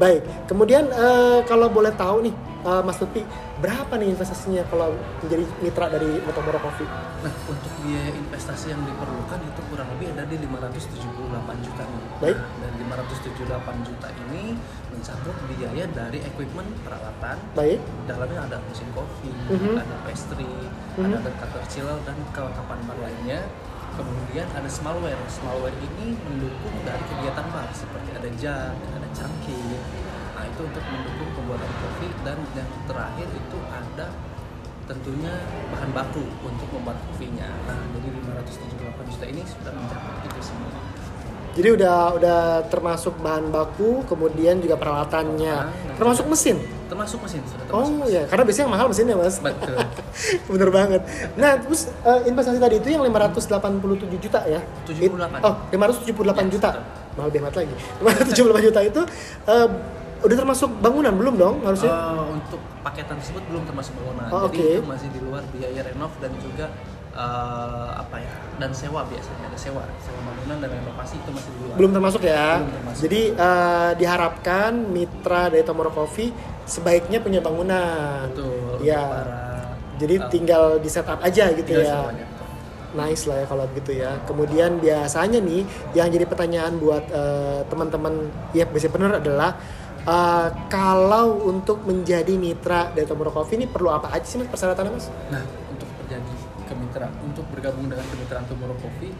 Baik, 0.00 0.24
kemudian 0.48 0.88
uh, 0.88 1.44
kalau 1.44 1.68
boleh 1.68 1.92
tahu 1.92 2.24
nih 2.24 2.32
uh, 2.64 2.80
Mas 2.80 2.96
Lutfi, 2.96 3.20
berapa 3.60 3.92
nih 4.00 4.16
investasinya 4.16 4.64
kalau 4.72 4.96
menjadi 5.20 5.44
mitra 5.60 5.92
dari 5.92 6.08
Motomoro 6.24 6.56
Coffee? 6.56 6.88
Nah, 6.88 7.28
untuk 7.52 7.68
biaya 7.84 8.16
investasi 8.16 8.72
yang 8.72 8.80
diperlukan 8.80 9.44
itu 9.44 9.60
kurang 9.68 9.92
lebih 9.92 10.16
ada 10.16 10.24
di 10.24 10.40
578 10.40 11.68
juta 11.68 11.82
nih. 11.84 12.02
Baik. 12.24 12.36
Nah, 12.40 12.48
dan 12.64 12.72
578 12.88 13.76
juta 13.84 14.08
ini 14.08 14.56
mencakup 14.88 15.36
biaya 15.52 15.84
dari 15.92 16.18
equipment 16.24 16.70
peralatan, 16.80 17.36
Baik. 17.52 17.80
dalamnya 18.08 18.40
ada 18.48 18.56
mesin 18.72 18.88
kopi, 18.96 19.28
Mhm. 19.52 19.76
ada 19.76 19.96
pastry, 20.08 20.48
Mhm. 20.96 21.12
ada 21.12 21.28
decanter 21.28 21.62
chiller 21.68 21.98
dan 22.08 22.16
kelengkapan 22.32 22.80
lainnya. 23.04 23.44
Kemudian 23.92 24.46
ada 24.56 24.68
smallware. 24.68 25.20
Smallware 25.28 25.76
ini 25.80 26.16
mendukung 26.16 26.74
dari 26.84 27.04
kegiatan 27.04 27.46
bar 27.52 27.68
seperti 27.76 28.10
ada 28.16 28.28
jug, 28.36 28.76
ada 28.96 29.08
cangkir. 29.12 29.80
Nah, 30.32 30.44
itu 30.48 30.60
untuk 30.64 30.84
mendukung 30.88 31.30
pembuatan 31.36 31.70
kopi 31.80 32.08
dan 32.24 32.38
yang 32.56 32.70
terakhir 32.88 33.28
itu 33.30 33.58
ada 33.68 34.06
tentunya 34.88 35.34
bahan 35.70 35.90
baku 35.94 36.24
untuk 36.42 36.68
membuat 36.74 36.98
kopinya. 37.12 37.48
Nah, 37.68 37.78
jadi 37.94 38.08
578 38.18 39.12
juta 39.12 39.26
ini 39.30 39.42
sudah 39.46 39.72
mencakup 39.76 40.14
itu 40.26 40.40
semua. 40.42 40.70
Jadi 41.52 41.68
udah 41.68 42.16
udah 42.16 42.40
termasuk 42.72 43.12
bahan 43.20 43.52
baku, 43.52 44.00
kemudian 44.08 44.64
juga 44.64 44.80
peralatannya, 44.80 45.68
Peralatan, 45.68 45.96
termasuk 46.00 46.24
mesin. 46.32 46.56
Termasuk 46.88 47.20
mesin 47.20 47.44
sudah 47.44 47.64
termasuk. 47.68 47.92
Oh 47.92 48.08
ya, 48.08 48.24
karena 48.24 48.42
biasanya 48.48 48.64
yang 48.64 48.72
mahal 48.72 48.86
mesinnya 48.88 49.16
mas. 49.20 49.36
Betul. 49.36 49.76
Bener 50.52 50.68
banget. 50.68 51.02
Nah 51.36 51.56
terus 51.60 51.88
eh, 52.04 52.20
investasi 52.28 52.58
tadi 52.60 52.76
itu 52.80 52.88
yang 52.92 53.02
587 53.04 54.18
juta 54.20 54.40
ya? 54.44 54.60
78. 54.84 55.40
Oh 55.42 55.54
578 55.72 56.12
Ya, 56.32 56.44
juta. 56.48 56.70
Mahal 57.16 57.28
banget 57.28 57.54
lagi. 57.64 57.74
578 58.32 58.68
juta 58.68 58.80
itu 58.84 59.00
eh, 59.48 59.68
udah 60.22 60.36
termasuk 60.38 60.70
bangunan 60.78 61.12
belum 61.18 61.34
dong 61.34 61.56
harusnya? 61.66 61.90
Eh, 61.90 62.24
untuk 62.38 62.60
paketan 62.86 63.18
tersebut 63.18 63.42
belum 63.50 63.62
termasuk 63.66 63.92
bangunan. 63.98 64.28
Oh, 64.30 64.46
Jadi 64.48 64.58
oke. 64.58 64.68
itu 64.78 64.84
masih 64.86 65.08
di 65.10 65.20
luar 65.22 65.42
biaya 65.50 65.80
renov 65.82 66.12
dan 66.22 66.32
juga 66.38 66.66
eh, 67.12 67.90
apa 67.98 68.16
ya? 68.22 68.32
Dan 68.60 68.70
sewa 68.70 69.02
biasanya 69.08 69.50
ada 69.50 69.58
sewa, 69.58 69.82
sewa 69.98 70.20
bangunan 70.22 70.56
dan 70.62 70.70
renovasi 70.70 71.18
itu 71.18 71.30
masih 71.34 71.50
di 71.50 71.58
luar. 71.66 71.74
Belum 71.74 71.90
termasuk 71.90 72.22
ya. 72.22 72.46
Belum 72.62 72.72
termasuk. 72.78 73.00
Jadi 73.08 73.20
eh, 73.34 73.90
diharapkan 73.98 74.72
mitra 74.78 75.42
dari 75.50 75.64
Tomoro 75.66 75.90
Coffee 75.90 76.30
sebaiknya 76.62 77.18
punya 77.18 77.42
bangunan. 77.42 78.30
Betul. 78.30 78.86
Iya. 78.86 79.02
para, 79.02 79.51
Jadi 79.96 80.14
eh, 80.16 80.28
tinggal 80.28 80.64
di 80.78 80.88
setup 80.88 81.20
aja 81.20 81.50
gitu 81.50 81.66
tinggal 81.66 81.84
ya. 81.84 82.00
betul. 82.08 82.30
Nice 82.92 83.24
lah 83.24 83.40
ya 83.40 83.46
kalau 83.46 83.64
begitu 83.66 83.92
ya. 83.98 84.20
Kemudian 84.24 84.76
biasanya 84.76 85.40
nih 85.40 85.64
yang 85.92 86.08
jadi 86.08 86.24
pertanyaan 86.24 86.76
buat 86.76 87.04
eh, 87.08 87.60
teman-teman 87.66 88.14
IFBC 88.52 88.88
Partner 88.88 89.16
adalah 89.16 89.56
eh, 90.02 90.48
kalau 90.68 91.40
untuk 91.42 91.80
menjadi 91.82 92.36
mitra 92.36 92.92
dari 92.92 93.04
Tomoro 93.04 93.32
Coffee 93.32 93.56
ini 93.56 93.66
perlu 93.66 93.88
apa 93.88 94.12
aja 94.12 94.24
sih 94.24 94.36
mas 94.36 94.48
persyaratannya 94.48 94.92
mas? 94.92 95.08
Nah, 95.28 95.40
untuk 95.68 95.88
terjadi 95.98 96.32
kemitraan, 96.64 97.12
untuk 97.22 97.44
bergabung 97.48 97.88
dengan 97.88 98.04
kemitraan 98.06 98.44
Tomorrow 98.44 98.76
Coffee, 98.76 99.12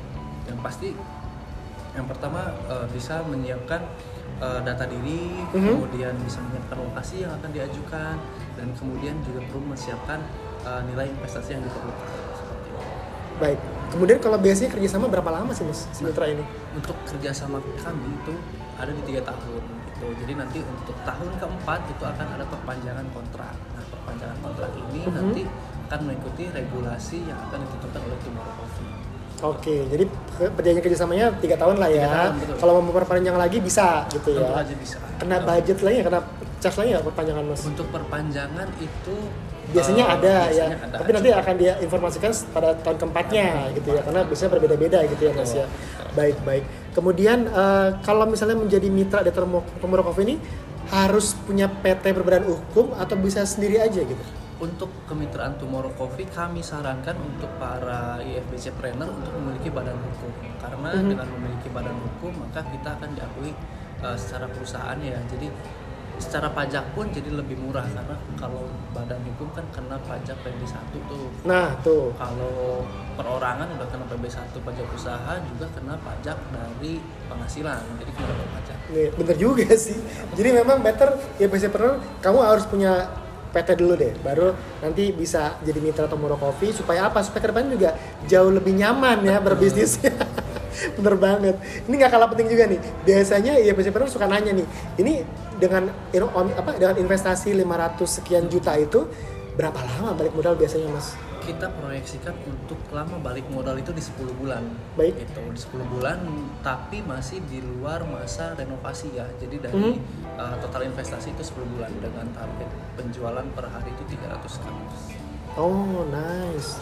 yang 0.45 0.61
pasti 0.61 0.93
yang 1.93 2.05
pertama 2.05 2.53
eh, 2.69 2.87
bisa 2.89 3.21
menyiapkan 3.25 3.81
data 4.43 4.91
diri, 4.91 5.39
Mhm. 5.55 5.71
kemudian 5.71 6.19
bisa 6.19 6.43
menyiapkan 6.43 6.75
lokasi 6.75 7.23
yang 7.23 7.31
akan 7.31 7.55
diajukan, 7.55 8.19
dan 8.59 8.67
kemudian 8.75 9.15
juga 9.23 9.39
perlu 9.47 9.63
mempersiapkan 9.63 10.19
eh, 10.63 10.81
nilai 10.87 11.07
investasi 11.09 11.51
yang 11.53 11.63
diperlukan. 11.63 12.09
Baik. 13.39 13.59
Kemudian 13.91 14.19
kalau 14.19 14.39
biasanya 14.41 14.71
kerjasama 14.73 15.05
berapa 15.07 15.29
lama 15.29 15.53
sih 15.53 15.65
mas 15.65 15.85
mitra 16.01 16.25
ini? 16.25 16.41
Untuk 16.73 16.97
kerjasama 17.05 17.61
kami 17.77 18.09
itu 18.09 18.35
ada 18.79 18.89
di 18.89 19.03
tiga 19.05 19.21
tahun. 19.23 19.63
Gitu. 19.93 20.07
Jadi 20.25 20.33
nanti 20.33 20.59
untuk 20.65 20.97
tahun 21.05 21.31
keempat 21.37 21.81
itu 21.87 22.03
akan 22.03 22.27
ada 22.35 22.45
perpanjangan 22.49 23.07
kontrak. 23.13 23.53
Nah, 23.53 23.85
perpanjangan 23.85 24.39
kontrak 24.41 24.71
ini 24.73 25.01
Mhm. 25.05 25.13
nanti 25.13 25.43
akan 25.87 26.01
mengikuti 26.09 26.45
regulasi 26.49 27.19
yang 27.29 27.37
akan 27.43 27.59
ditentukan 27.63 28.01
oleh 28.01 28.19
Tomorrow 28.25 28.55
Coffee. 28.57 28.91
Oke, 29.43 29.75
jadi 29.91 30.05
perjanjian 30.55 30.85
kerjasamanya 30.87 31.27
tiga 31.37 31.59
tahun 31.59 31.77
lah 31.77 31.91
ya. 31.91 32.07
Tahun, 32.09 32.39
betul. 32.39 32.57
Kalau 32.63 32.73
mau 32.79 32.85
memperpanjang 32.89 33.35
lagi 33.35 33.59
bisa 33.59 34.07
gitu 34.09 34.31
Tentu 34.33 34.41
ya. 34.41 34.55
aja 34.57 34.75
bisa. 34.79 34.97
Kena 35.19 35.37
budget 35.43 35.79
lagi 35.83 35.97
ya, 35.99 36.05
kena 36.07 36.21
charge 36.63 36.77
lagi 36.79 36.89
nggak 36.95 37.07
perpanjangan 37.11 37.45
mas? 37.51 37.61
Untuk 37.67 37.87
perpanjangan 37.91 38.69
itu 38.79 39.17
biasanya 39.71 40.05
eh, 40.05 40.15
ada 40.19 40.27
ya. 40.27 40.43
biasanya 40.51 40.79
ada. 40.83 40.97
tapi 40.99 41.11
nanti 41.15 41.29
akan 41.31 41.55
dia 41.55 41.73
informasikan 41.79 42.31
pada 42.51 42.69
tahun 42.83 42.97
keempatnya 42.99 43.47
gitu 43.79 43.89
ya 43.95 44.01
karena 44.03 44.21
biasanya 44.27 44.51
berbeda-beda 44.59 44.99
gitu 45.07 45.23
ya 45.23 45.33
mas 45.39 45.53
ya. 45.55 45.67
Baik 46.13 46.37
baik. 46.45 46.65
Kemudian 46.93 47.47
eh, 47.47 47.89
kalau 48.03 48.27
misalnya 48.27 48.59
menjadi 48.59 48.89
mitra 48.91 49.23
dari 49.25 49.33
Tomorrow 49.81 50.05
Coffee 50.05 50.27
ini 50.29 50.37
harus 50.93 51.33
punya 51.47 51.71
PT 51.71 52.11
berbadan 52.13 52.45
hukum 52.45 52.93
atau 52.99 53.15
bisa 53.17 53.47
sendiri 53.47 53.81
aja 53.81 54.03
gitu? 54.03 54.25
Untuk 54.61 54.93
kemitraan 55.09 55.57
Tomorrow 55.57 55.95
Coffee 55.97 56.29
kami 56.29 56.61
sarankan 56.61 57.17
untuk 57.19 57.49
para 57.57 58.21
IFBC 58.21 58.77
trainer 58.77 59.09
untuk 59.09 59.33
memiliki 59.41 59.73
badan 59.73 59.97
hukum. 59.97 60.31
Karena 60.61 60.91
Mhm. 60.93 61.09
dengan 61.17 61.29
memiliki 61.33 61.69
badan 61.73 61.97
hukum 61.97 62.45
maka 62.45 62.61
kita 62.67 62.99
akan 62.99 63.11
diakui 63.17 63.55
eh, 64.03 64.17
secara 64.19 64.51
perusahaan 64.51 64.99
ya. 65.01 65.17
Jadi 65.31 65.47
secara 66.23 66.55
pajak 66.55 66.95
pun 66.95 67.11
jadi 67.11 67.35
lebih 67.35 67.59
murah 67.59 67.83
karena 67.83 68.15
kalau 68.39 68.71
badan 68.95 69.19
hukum 69.27 69.51
kan 69.51 69.67
kena 69.75 69.99
pajak 70.07 70.39
PB1 70.47 70.95
tuh. 71.11 71.27
nah 71.43 71.75
tuh 71.83 72.15
Kalau 72.15 72.87
perorangan 73.19 73.67
udah 73.75 73.89
kena 73.91 74.07
PB1 74.07 74.55
pajak 74.55 74.87
usaha 74.95 75.33
juga 75.43 75.67
kena 75.75 75.99
pajak 75.99 76.39
dari 76.55 77.03
penghasilan. 77.27 77.83
Jadi 77.99 78.11
kena 78.15 78.47
pajak. 78.55 78.79
nih 78.93 79.09
bener 79.19 79.37
juga 79.41 79.67
sih 79.85 79.97
jadi 80.37 80.63
memang 80.63 80.79
better 80.85 81.17
ya 81.41 81.49
biasanya 81.51 81.73
pernah 81.73 81.95
kamu 82.21 82.39
harus 82.45 82.65
punya 82.69 83.09
PT 83.53 83.69
dulu 83.77 83.95
deh 83.97 84.13
baru 84.25 84.57
nanti 84.81 85.13
bisa 85.13 85.61
jadi 85.61 85.79
mitra 85.81 86.09
Tomorrow 86.09 86.41
Coffee 86.41 86.73
supaya 86.73 87.09
apa 87.09 87.21
supaya 87.21 87.41
ke 87.45 87.49
depan 87.53 87.69
juga 87.69 87.91
jauh 88.25 88.49
lebih 88.49 88.73
nyaman 88.77 89.21
ya 89.25 89.39
berbisnis 89.41 90.01
Bener 90.97 91.17
banget. 91.17 91.57
Ini 91.89 91.95
nggak 91.97 92.13
kalah 92.13 92.29
penting 92.33 92.49
juga 92.49 92.65
nih. 92.69 92.81
Biasanya 93.05 93.53
ya 93.61 93.73
entrepreneur 93.73 94.11
suka 94.11 94.27
nanya 94.27 94.53
nih, 94.53 94.67
ini 94.99 95.13
dengan 95.57 95.91
you 96.11 96.21
know, 96.21 96.31
apa 96.33 96.75
dengan 96.75 96.97
investasi 96.99 97.55
500 97.55 98.03
sekian 98.03 98.45
juta 98.51 98.75
itu 98.75 99.07
berapa 99.53 99.77
lama 99.77 100.17
balik 100.17 100.33
modal 100.33 100.57
biasanya 100.57 100.89
mas? 100.91 101.13
kita 101.43 101.67
proyeksikan 101.75 102.39
untuk 102.47 102.79
lama 102.95 103.19
balik 103.19 103.43
modal 103.51 103.75
itu 103.75 103.91
di 103.91 103.99
10 103.99 104.31
bulan 104.39 104.63
Baik. 104.95 105.27
gitu 105.27 105.43
di 105.51 105.59
10 105.59 105.83
bulan 105.91 106.19
tapi 106.63 107.03
masih 107.03 107.43
di 107.51 107.59
luar 107.59 108.07
masa 108.07 108.55
renovasi 108.55 109.11
ya 109.11 109.27
jadi 109.43 109.59
dari 109.59 109.75
Mhm. 109.75 109.95
uh, 110.39 110.55
total 110.63 110.87
investasi 110.87 111.35
itu 111.35 111.43
10 111.43 111.67
bulan 111.67 111.91
dengan 111.99 112.31
target 112.31 112.71
penjualan 112.95 113.43
per 113.59 113.67
hari 113.67 113.91
itu 113.91 114.05
300 114.15 114.63
kamus 114.63 114.99
Oh 115.53 116.09
nice. 116.09 116.81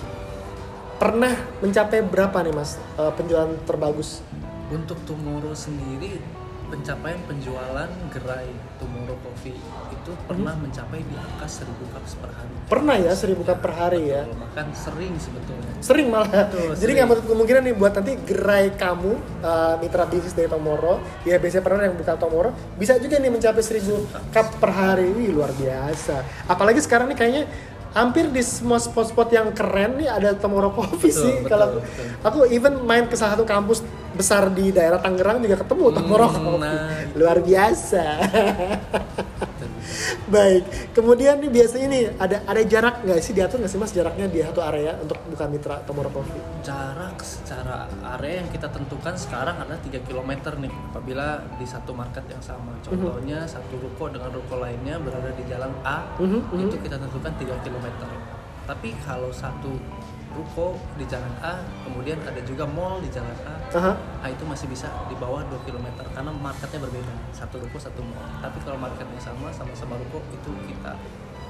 Pernah 1.00 1.33
mencapai 1.59 2.04
berapa 2.04 2.37
nih 2.38 2.52
mas 2.52 2.76
eh, 2.95 3.12
penjualan 3.16 3.49
terbagus? 3.64 4.21
untuk 4.71 5.02
Tomorrow 5.02 5.50
sendiri 5.50 6.23
pencapaian 6.71 7.19
penjualan 7.26 7.90
gerai 8.07 8.47
Tomorrow 8.78 9.19
Coffee 9.19 9.59
itu 9.90 10.12
pernah 10.23 10.54
Mhm. 10.54 10.62
mencapai 10.62 11.02
di 11.02 11.16
angka 11.19 11.42
1000 11.42 11.90
cups 11.90 12.14
per 12.14 12.30
hari 12.30 12.54
Pernah 12.71 12.95
ya 12.95 13.11
seribu 13.11 13.42
cup 13.42 13.59
per 13.59 13.75
hari 13.75 14.07
ya? 14.07 14.23
Betul, 14.23 14.38
bahkan 14.38 14.66
sering 14.71 15.14
sebetulnya 15.19 15.73
Sering 15.80 16.07
malah. 16.07 16.30
Betul, 16.47 16.78
Jadi 16.78 16.90
nggak 16.95 17.09
menutup 17.09 17.26
kemungkinan 17.26 17.62
nih 17.64 17.75
buat 17.75 17.92
nanti 17.92 18.12
gerai 18.23 18.71
kamu 18.71 19.12
eh, 19.42 19.75
mitra 19.80 20.04
bisnis 20.07 20.37
dari 20.37 20.47
Tomoro, 20.47 20.95
ya 21.25 21.35
biasanya 21.35 21.64
pernah 21.64 21.83
yang 21.83 21.97
buka 21.99 22.14
Tomoro, 22.14 22.50
bisa 22.78 22.95
juga 23.02 23.19
nih 23.19 23.33
mencapai 23.33 23.59
1000 23.59 24.07
cup 24.30 24.47
per 24.61 24.71
hari. 24.71 25.11
Wih 25.11 25.35
luar 25.35 25.50
biasa. 25.50 26.23
Apalagi 26.47 26.78
sekarang 26.78 27.11
nih 27.11 27.19
kayaknya 27.19 27.45
hampir 27.91 28.27
di 28.27 28.39
semua 28.41 28.77
spot-spot 28.77 29.29
yang 29.29 29.51
keren 29.51 29.97
nih 29.97 30.07
ada 30.07 30.31
Tomoro 30.33 30.71
Coffee 30.71 31.09
Betul, 31.09 31.23
sih. 31.23 31.33
Kalau 31.45 31.83
aku 32.21 32.47
even 32.47 32.83
main 32.83 33.05
ke 33.05 33.15
salah 33.15 33.35
satu 33.35 33.43
kampus 33.43 33.83
besar 34.11 34.47
di 34.49 34.71
daerah 34.71 34.99
Tangerang 34.99 35.39
juga 35.39 35.59
ketemu 35.59 35.85
Tomoro 35.91 36.27
Hmm, 36.27 36.35
Coffee. 36.37 36.59
nah. 36.61 37.03
Luar 37.13 37.39
biasa. 37.41 38.05
Baik, 40.35 40.65
kemudian 40.93 41.39
nih 41.39 41.51
biasanya 41.51 41.87
nih 41.91 42.03
ada 42.17 42.37
ada 42.47 42.63
jarak 42.63 43.03
nggak 43.03 43.19
sih 43.21 43.33
diatur 43.33 43.59
nggak 43.61 43.73
sih 43.73 43.81
mas 43.81 43.93
jaraknya 43.93 44.27
di 44.27 44.41
satu 44.41 44.61
area 44.63 44.95
untuk 44.99 45.19
buka 45.27 45.45
mitra 45.51 45.83
Tomoro 45.85 46.11
Coffee? 46.11 46.41
jarak 46.61 47.17
secara 47.21 47.89
area 48.19 48.45
yang 48.45 48.49
kita 48.53 48.69
tentukan 48.69 49.17
sekarang 49.17 49.57
adalah 49.57 49.81
3 49.81 50.05
km 50.05 50.31
nih 50.61 50.73
apabila 50.93 51.41
di 51.57 51.67
satu 51.67 51.91
market 51.97 52.25
yang 52.29 52.43
sama 52.45 52.77
contohnya 52.85 53.49
satu 53.49 53.81
ruko 53.81 54.13
dengan 54.13 54.31
ruko 54.31 54.61
lainnya 54.61 55.01
berada 55.01 55.33
di 55.33 55.45
jalan 55.49 55.73
A 55.83 56.05
Mhm, 56.21 56.41
mhm. 56.53 56.61
itu 56.69 56.77
kita 56.85 56.97
tentukan 57.01 57.33
3 57.35 57.65
km 57.65 57.87
tapi 58.69 58.95
kalau 59.03 59.35
satu 59.35 59.73
ruko 60.31 60.79
di 60.95 61.05
jalan 61.05 61.31
A 61.43 61.59
kemudian 61.83 62.19
ada 62.23 62.39
juga 62.47 62.63
mall 62.65 63.03
di 63.03 63.11
jalan 63.11 63.35
A 63.43 63.55
Aha. 63.75 63.93
nah 64.23 64.29
itu 64.31 64.43
masih 64.47 64.71
bisa 64.71 64.87
di 65.07 65.17
bawah 65.19 65.43
2 65.47 65.67
km 65.67 65.87
karena 66.11 66.31
marketnya 66.31 66.79
berbeda 66.81 67.13
satu 67.35 67.59
ruko 67.59 67.77
satu 67.77 68.01
mall 68.03 68.27
tapi 68.39 68.59
kalau 68.63 68.79
marketnya 68.79 69.19
sama 69.19 69.51
sama-sama 69.51 69.99
ruko 69.99 70.23
itu 70.31 70.51
kita 70.71 70.93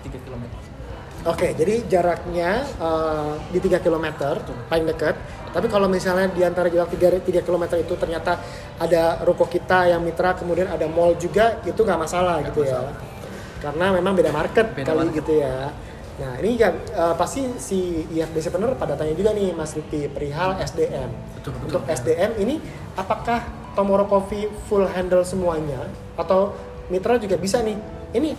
3 0.03 0.27
km 0.27 0.45
Oke, 1.21 1.53
jadi 1.53 1.85
jaraknya 1.85 2.65
eh, 2.65 3.33
di 3.53 3.61
3 3.61 3.85
km 3.85 4.09
paling 4.73 4.89
dekat. 4.89 5.13
Tapi 5.53 5.69
kalau 5.69 5.85
misalnya 5.85 6.33
di 6.33 6.41
antara 6.41 6.73
jarak 6.73 6.89
3, 6.89 7.21
3 7.21 7.45
km 7.45 7.77
itu 7.77 7.93
ternyata 7.93 8.41
ada 8.81 9.21
ruko 9.21 9.45
kita 9.45 9.85
yang 9.93 10.01
mitra, 10.01 10.33
kemudian 10.33 10.73
ada 10.73 10.89
mall 10.89 11.13
juga, 11.21 11.61
itu 11.69 11.77
nggak 11.77 12.01
masalah 12.01 12.41
gitu 12.49 12.65
ya. 12.65 12.89
Karena 13.61 13.93
memang 13.93 14.17
beda 14.17 14.33
market 14.33 14.73
Beda 14.73 14.97
kali 14.97 15.13
market. 15.13 15.21
gitu 15.21 15.33
ya. 15.45 15.69
Nah 16.21 16.37
ini 16.37 16.55
kan 16.55 16.77
eh, 16.77 17.15
pasti 17.17 17.41
si 17.57 17.79
IFBC 18.07 18.53
Partner 18.53 18.77
pada 18.77 18.93
tanya 18.93 19.17
juga 19.17 19.33
nih 19.33 19.51
Mas 19.51 19.73
Lutfi 19.73 20.05
perihal 20.07 20.61
SDM. 20.61 21.09
Betul, 21.41 21.57
betul. 21.57 21.65
Untuk 21.67 21.83
SDM 21.89 22.31
ini 22.39 22.61
apakah 22.95 23.41
Tomorrow 23.73 24.05
Coffee 24.05 24.47
full 24.69 24.85
handle 24.85 25.25
semuanya 25.25 25.89
atau 26.15 26.53
mitra 26.87 27.17
juga 27.17 27.41
bisa 27.41 27.65
nih? 27.65 27.79
Ini 28.13 28.35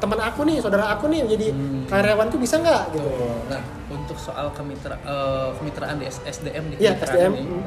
teman 0.00 0.16
aku 0.16 0.48
nih, 0.48 0.58
saudara 0.58 0.88
aku 0.90 1.06
nih 1.06 1.28
jadi 1.28 1.46
Hmm. 1.52 1.84
karyawanku 1.84 2.40
bisa 2.40 2.56
nggak 2.56 2.96
gitu? 2.96 3.04
Nah, 3.46 3.60
untuk 3.86 4.16
soal 4.16 4.48
kemitra, 4.50 4.96
eh, 4.96 5.48
kemitraan 5.60 6.00
di 6.00 6.08
SDM 6.08 6.72
di 6.72 6.74
Iya, 6.80 6.96
kemitraan 6.96 7.20
SDM. 7.20 7.32
ini, 7.36 7.44
Hmm. 7.44 7.64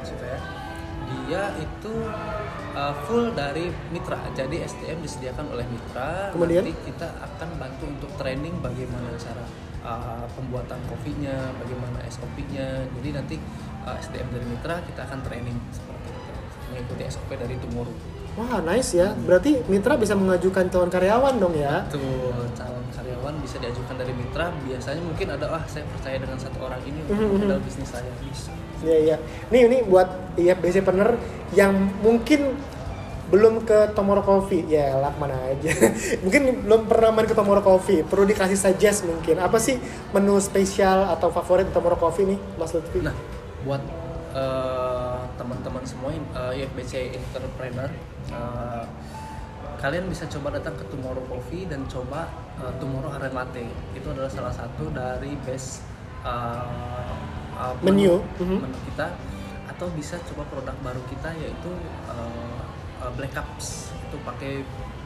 dia 1.29 1.43
itu 1.55 1.93
eh, 2.74 2.94
full 3.06 3.34
dari 3.34 3.70
mitra. 3.94 4.20
Jadi 4.34 4.62
SDM 4.65 5.00
disediakan 5.01 5.46
oleh 5.53 5.65
mitra. 5.70 6.34
Kemudian? 6.34 6.65
nanti 6.65 6.74
kita 6.89 7.08
akan 7.22 7.50
bantu 7.62 7.84
untuk 7.89 8.12
training 8.18 8.58
bagaimana 8.60 9.13
cara 9.18 9.44
eh, 9.86 10.25
pembuatan 10.34 10.80
kopinya, 10.89 11.53
bagaimana 11.62 12.01
SOP-nya. 12.10 12.89
Jadi 13.00 13.10
nanti 13.13 13.36
eh, 13.86 13.98
SDM 14.03 14.30
dari 14.34 14.46
mitra 14.46 14.82
kita 14.86 15.06
akan 15.06 15.20
training 15.25 15.58
seperti 15.72 16.10
itu, 16.12 16.32
mengikuti 16.74 17.03
SOP 17.10 17.30
dari 17.34 17.56
Tomorrow. 17.58 18.12
Wah 18.34 18.66
nice 18.66 18.98
ya, 18.98 19.13
berarti 19.13 19.62
mitra 19.70 19.94
bisa 19.94 20.18
mengajukan 20.18 20.66
calon 20.66 20.90
karyawan 20.90 21.38
dong 21.38 21.54
ya? 21.54 21.86
Tuh, 21.86 22.02
calon 22.58 22.82
karyawan 22.90 23.34
bisa 23.46 23.62
diajukan 23.62 23.94
dari 23.94 24.10
mitra. 24.10 24.50
Biasanya 24.66 25.02
mungkin 25.06 25.28
ada, 25.30 25.46
wah 25.54 25.62
saya 25.70 25.86
percaya 25.86 26.18
dengan 26.18 26.42
satu 26.42 26.58
orang 26.66 26.82
ini 26.82 26.98
Mhm, 27.06 27.13
untuk 27.13 27.30
mhm. 27.30 27.40
modal 27.46 27.60
bisnis 27.62 27.90
saya 27.94 28.10
bisa. 28.25 28.50
Iya 28.82 28.98
iya. 29.00 29.16
Nih 29.54 29.62
ini 29.70 29.78
buat 29.86 30.10
IFBC 30.34 30.82
Partner 30.82 31.13
yang 31.54 31.78
mungkin 32.02 32.58
belum 33.30 33.63
ke 33.63 33.94
Tomorrow 33.94 34.22
Coffee, 34.22 34.66
ya 34.66 34.98
lah 34.98 35.13
mana 35.16 35.38
aja. 35.48 35.70
mungkin 36.25 36.66
belum 36.66 36.90
pernah 36.90 37.13
main 37.13 37.25
ke 37.25 37.34
Tomorrow 37.34 37.62
Coffee, 37.62 38.02
perlu 38.02 38.25
dikasih 38.25 38.58
suggest 38.58 39.06
mungkin. 39.06 39.38
Apa 39.38 39.58
sih 39.58 39.78
menu 40.10 40.42
spesial 40.42 41.06
atau 41.06 41.30
favorit 41.30 41.70
di 41.70 41.74
Tomorrow 41.74 41.98
Coffee 41.98 42.34
nih, 42.34 42.40
Mas 42.58 42.74
Lutfi? 42.74 42.98
Nah, 43.00 43.16
buat 43.63 43.82
eh, 44.34 44.83
teman-teman 45.84 46.16
semua 46.24 46.40
uh, 46.40 46.54
IFBC 46.56 47.20
entrepreneur, 47.20 47.90
eh, 48.32 48.86
kalian 49.84 50.08
bisa 50.08 50.24
coba 50.32 50.56
datang 50.56 50.80
ke 50.80 50.88
Tomorrow 50.88 51.24
Coffee 51.28 51.68
dan 51.68 51.84
coba 51.92 52.32
eh, 52.63 52.74
Tomorrow 52.80 53.12
Aren 53.20 53.36
Latte. 53.36 53.68
Itu 53.92 54.16
adalah 54.16 54.32
salah 54.32 54.54
satu 54.56 54.88
dari 54.96 55.36
best 55.44 55.84
eh, 56.24 57.12
eh, 57.60 57.74
Menu. 57.84 58.24
menu, 58.40 58.63
menu 58.63 58.78
kita. 58.92 59.12
Atau 59.68 59.92
bisa 59.92 60.16
coba 60.32 60.48
produk 60.48 60.75
baru 60.80 61.02
kita 61.12 61.36
yaitu 61.36 61.72
eh, 62.08 62.60
eh, 63.04 63.12
Black 63.20 63.36
Cups. 63.36 63.92
Itu 64.08 64.16
pakai 64.24 64.63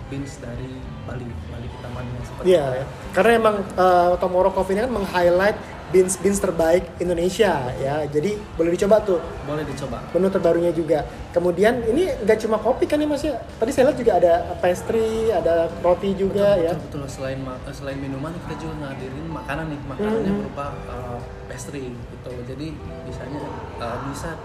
beans 0.08 0.40
dari 0.40 0.72
Bali, 1.04 1.28
Bali 1.48 1.68
Kitaman 1.68 2.04
yang 2.04 2.24
seperti 2.24 2.46
Iya, 2.48 2.66
ya. 2.80 2.86
karena 3.12 3.32
emang 3.36 3.56
uh, 3.76 4.16
Tomorrow 4.18 4.52
Coffee 4.52 4.76
ini 4.76 4.82
kan 4.84 4.92
meng-highlight 4.92 5.58
beans 5.88 6.20
beans 6.20 6.36
terbaik 6.38 6.84
Indonesia 7.00 7.72
ya. 7.80 8.04
Jadi 8.06 8.36
boleh 8.60 8.76
dicoba 8.76 9.00
tuh 9.00 9.24
boleh 9.48 9.64
dicoba. 9.64 10.04
menu 10.12 10.28
terbarunya 10.28 10.72
juga. 10.72 11.08
Kemudian 11.32 11.80
ini 11.88 12.12
nggak 12.28 12.44
cuma 12.44 12.60
kopi 12.60 12.84
kan 12.84 13.00
ya 13.00 13.08
Mas 13.08 13.24
ya? 13.24 13.40
Tadi 13.56 13.72
saya 13.72 13.88
lihat 13.88 13.96
juga 13.96 14.20
ada 14.20 14.34
pastry, 14.60 15.32
ada 15.32 15.72
roti 15.80 16.12
juga 16.12 16.60
betul, 16.60 16.66
ya. 16.68 16.72
Betul, 16.76 16.84
betul. 16.84 17.04
Selain 17.08 17.40
eh, 17.40 17.72
selain 17.72 18.00
minuman 18.00 18.36
kita 18.36 18.68
juga 18.68 18.76
ngadirin 18.84 19.28
makanan 19.32 19.66
nih, 19.72 19.80
makanannya 19.88 20.32
Mhm. 20.36 20.40
berupa 20.44 20.66
uh, 20.92 21.20
pastry 21.48 21.88
gitu. 21.88 22.32
Jadi 22.44 22.68
bisanya 23.08 23.40
uh, 23.80 23.98
bisa 24.12 24.36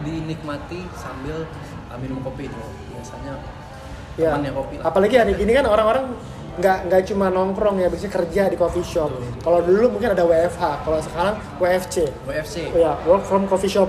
dinikmati 0.00 0.80
sambil 0.94 1.50
uh, 1.90 1.98
minum 1.98 2.22
kopi 2.22 2.46
itu. 2.46 2.62
Biasanya 2.94 3.34
Ya. 4.18 4.34
kopi 4.50 4.80
lah. 4.80 4.90
Apalagi 4.90 5.14
hari 5.18 5.32
gini 5.38 5.52
kan 5.54 5.66
orang-orang 5.68 6.14
nggak 6.60 6.78
nggak 6.90 7.02
cuma 7.08 7.26
nongkrong 7.32 7.80
ya, 7.80 7.88
biasanya 7.88 8.12
kerja 8.12 8.42
di 8.52 8.56
coffee 8.58 8.84
shop. 8.84 9.10
Kalau 9.40 9.60
dulu 9.64 9.96
mungkin 9.96 10.12
ada 10.12 10.26
WFH, 10.26 10.62
kalau 10.84 10.98
sekarang 11.00 11.34
WFC. 11.56 11.96
WFC. 12.26 12.56
Ya, 12.76 12.98
work 13.06 13.24
from 13.24 13.46
coffee 13.46 13.70
shop. 13.70 13.88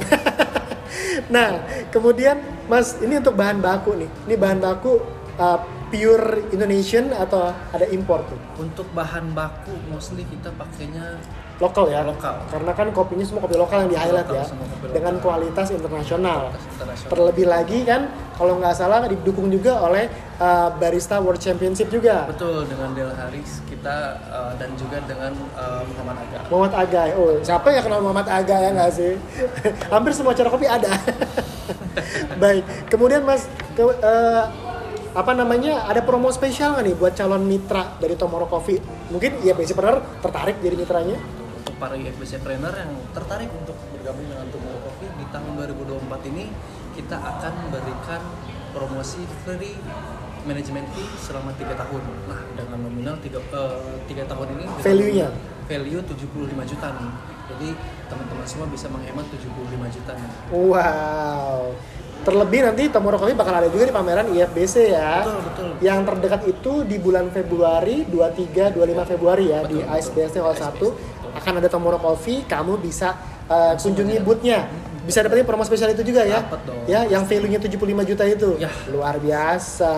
nah, 1.35 1.65
kemudian 1.91 2.39
Mas, 2.71 2.95
ini 3.03 3.19
untuk 3.19 3.35
bahan 3.35 3.59
baku 3.59 3.99
nih. 3.99 4.09
Ini 4.29 4.35
bahan 4.39 4.59
baku 4.63 5.03
uh, 5.35 5.59
pure 5.91 6.47
Indonesian 6.55 7.11
atau 7.11 7.51
ada 7.51 7.85
impor 7.91 8.23
tuh? 8.23 8.39
Untuk 8.63 8.87
bahan 8.95 9.35
baku 9.35 9.75
mostly 9.91 10.23
kita 10.23 10.55
pakainya 10.55 11.19
Lokal 11.61 11.85
ya? 11.93 12.01
Lokal. 12.01 12.35
Karena 12.49 12.71
kan 12.73 12.87
kopinya 12.89 13.21
semua 13.21 13.45
kopi 13.45 13.55
lokal 13.55 13.85
yang 13.85 13.91
di 13.93 13.97
highlight 14.01 14.25
Lokal, 14.25 14.41
ya. 14.41 14.45
Dengan 14.89 15.13
kualitas 15.21 15.67
internasional. 15.69 16.49
kualitas 16.49 16.65
internasional. 16.73 17.11
Terlebih 17.13 17.45
lagi 17.45 17.79
kan, 17.85 18.09
kalau 18.33 18.57
nggak 18.57 18.73
salah 18.73 19.05
didukung 19.05 19.53
juga 19.53 19.77
oleh 19.85 20.09
uh, 20.41 20.73
Barista 20.81 21.21
World 21.21 21.37
Championship 21.37 21.93
juga. 21.93 22.25
Betul 22.25 22.65
dengan 22.65 22.97
Del 22.97 23.13
Haris 23.13 23.61
kita 23.69 24.17
uh, 24.33 24.51
dan 24.57 24.73
juga 24.73 24.97
dengan 25.05 25.29
uh, 25.53 25.85
Muhammad 25.85 26.17
Aga. 26.25 26.39
Muhammad 26.49 26.73
Aga, 26.73 27.01
oh 27.21 27.37
siapa 27.45 27.69
yang 27.69 27.85
kenal 27.85 28.01
Muhammad 28.01 28.25
Aga 28.25 28.57
ya 28.57 28.69
nggak 28.73 28.91
sih? 28.97 29.13
Hampir 29.93 30.11
semua 30.17 30.33
cara 30.33 30.49
kopi 30.49 30.65
ada. 30.65 30.89
Baik, 32.41 32.65
kemudian 32.89 33.21
Mas, 33.21 33.45
ke, 33.77 33.83
eh, 33.85 34.43
apa 35.11 35.31
namanya? 35.35 35.85
Ada 35.85 36.01
promo 36.01 36.33
spesial 36.33 36.73
nggak 36.73 36.85
nih 36.87 36.95
buat 36.97 37.13
calon 37.13 37.43
mitra 37.45 37.99
dari 38.01 38.17
Tomorrow 38.17 38.49
Coffee? 38.49 38.79
Mungkin 39.11 39.43
ya 39.45 39.53
basic 39.53 39.77
partner 39.77 40.01
tertarik 40.23 40.57
jadi 40.63 40.75
mitranya? 40.79 41.40
Untuk 41.61 41.77
para 41.77 41.93
IFBC 41.93 42.41
trainer 42.41 42.73
yang 42.73 42.89
tertarik 43.13 43.45
untuk 43.53 43.77
bergabung 43.93 44.25
dengan 44.25 44.49
Tomorrow 44.49 44.81
Coffee 44.81 45.13
di 45.13 45.25
tahun 45.29 45.51
2024 45.61 46.31
ini 46.33 46.49
kita 46.97 47.21
akan 47.21 47.53
memberikan 47.69 48.21
promosi 48.73 49.21
free 49.45 49.77
manajemen 50.41 50.81
fee 50.89 51.05
selama 51.21 51.53
tiga 51.53 51.77
tahun. 51.77 52.01
Nah, 52.25 52.41
dengan 52.57 52.81
nominal 52.81 53.13
tiga, 53.21 53.37
eh, 53.37 53.77
tiga 54.09 54.25
tahun 54.25 54.57
ini 54.57 54.65
Value-nya? 54.81 55.29
value 55.69 56.01
75 56.01 56.65
juta 56.65 56.87
nih. 56.97 57.13
Jadi 57.53 57.69
teman-teman 58.09 58.45
semua 58.49 58.65
bisa 58.65 58.89
menghemat 58.89 59.29
75 59.29 59.85
juta 59.93 60.11
nih. 60.17 60.31
Wow. 60.49 61.77
Terlebih 62.21 62.61
nanti 62.61 62.85
Tomorrow 62.85 63.17
Coffee 63.17 63.33
bakal 63.33 63.53
ada 63.55 63.69
juga 63.69 63.85
di 63.85 63.93
pameran 63.93 64.29
IFBC 64.29 64.93
ya. 64.93 65.25
Betul, 65.25 65.39
betul. 65.45 65.69
Yang 65.81 65.99
terdekat 66.09 66.41
itu 66.49 66.73
di 66.85 66.97
bulan 66.97 67.29
Februari 67.29 68.05
23 68.05 68.73
25 68.73 69.05
Februari 69.05 69.45
ya 69.49 69.61
di 69.65 69.77
Betul, 69.77 69.85
betul. 69.85 69.97
ISBSD 69.97 70.37
Hall 70.41 70.53
1 70.53 70.57
ISBSD, 70.57 70.81
betul. 70.81 71.20
Akan 71.41 71.57
ada 71.57 71.67
Tomorrow 71.67 71.97
Coffee, 71.97 72.45
kamu 72.45 72.77
bisa 72.77 73.17
uh, 73.49 73.73
kunjungi 73.75 74.21
boothnya. 74.21 74.69
Bisa 75.01 75.25
dapetin 75.25 75.49
promo 75.49 75.65
spesial 75.65 75.89
itu 75.91 76.05
juga 76.05 76.21
ya. 76.21 76.45
Dapet 76.45 76.61
dong. 76.61 76.77
Ya, 76.85 77.01
yang 77.09 77.25
value-nya 77.25 77.57
75 77.57 77.81
juta 78.05 78.21
itu. 78.21 78.53
Ya. 78.61 78.69
Luar 78.87 79.17
biasa. 79.17 79.89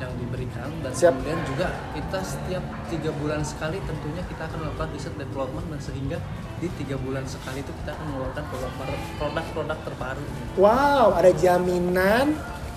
yang 0.00 0.14
diberikan 0.16 0.68
dan 0.80 0.90
Siap. 0.90 1.12
kemudian 1.12 1.40
juga 1.44 1.66
kita 1.92 2.18
setiap 2.24 2.64
tiga 2.88 3.10
bulan 3.12 3.40
sekali 3.44 3.76
tentunya 3.84 4.22
kita 4.24 4.42
akan 4.48 4.56
melakukan 4.64 4.88
riset 4.96 5.14
development 5.14 5.66
dan 5.68 5.80
sehingga 5.80 6.18
di 6.56 6.68
tiga 6.76 6.96
bulan 6.96 7.24
sekali 7.28 7.60
itu 7.60 7.72
kita 7.84 7.90
akan 7.92 8.04
mengeluarkan 8.08 8.44
produk- 8.48 8.74
produk-produk 9.20 9.78
terbaru 9.84 10.24
Wow, 10.56 11.06
ada 11.14 11.30
jaminan, 11.30 12.26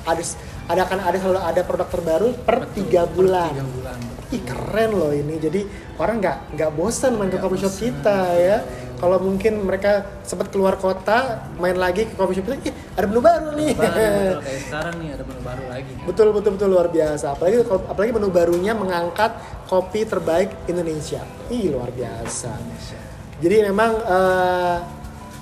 ada 0.03 0.23
ada 0.63 0.81
akan 0.83 0.99
ada 0.99 1.17
selalu 1.17 1.39
ada 1.41 1.61
produk 1.63 1.87
terbaru 1.87 2.29
per 2.43 2.57
Betul, 2.63 2.75
tiga 2.77 3.01
per 3.07 3.13
bulan. 3.15 3.51
tiga 3.51 3.65
bulan 3.65 3.97
Ih 4.33 4.41
keren 4.41 4.97
loh 4.97 5.13
ini. 5.13 5.37
Jadi 5.37 5.61
orang 6.01 6.17
nggak 6.17 6.37
nggak 6.57 6.71
bosan 6.73 7.21
main 7.21 7.29
ke 7.29 7.37
coffee 7.37 7.61
shop 7.61 7.75
kita 7.77 8.33
ya. 8.33 8.65
Kalau 8.97 9.17
mungkin 9.19 9.63
mereka 9.63 10.21
sempat 10.23 10.50
keluar 10.53 10.79
kota 10.79 11.50
main 11.59 11.75
lagi 11.75 12.07
ke 12.07 12.13
coffee 12.15 12.39
shop 12.39 12.50
ih 12.53 12.73
ada 12.93 13.05
menu 13.09 13.21
baru 13.21 13.47
nih. 13.57 13.71
Baru, 13.75 13.89
betul. 13.89 14.39
kayak 14.45 14.62
sekarang 14.69 14.93
nih 15.01 15.09
ada 15.13 15.23
menu 15.27 15.41
baru 15.43 15.63
lagi 15.69 15.91
kan. 15.91 16.05
betul 16.07 16.27
betul 16.31 16.51
betul 16.55 16.69
luar 16.71 16.88
biasa. 16.89 17.25
Apalagi 17.35 17.55
apalagi 17.67 18.12
menu 18.15 18.29
barunya 18.31 18.73
mengangkat 18.77 19.31
kopi 19.67 20.05
terbaik 20.07 20.50
Indonesia. 20.69 21.21
Ih 21.51 21.73
luar 21.73 21.89
biasa. 21.91 22.51
Jadi 23.43 23.55
memang 23.67 23.91
eh, 24.07 24.77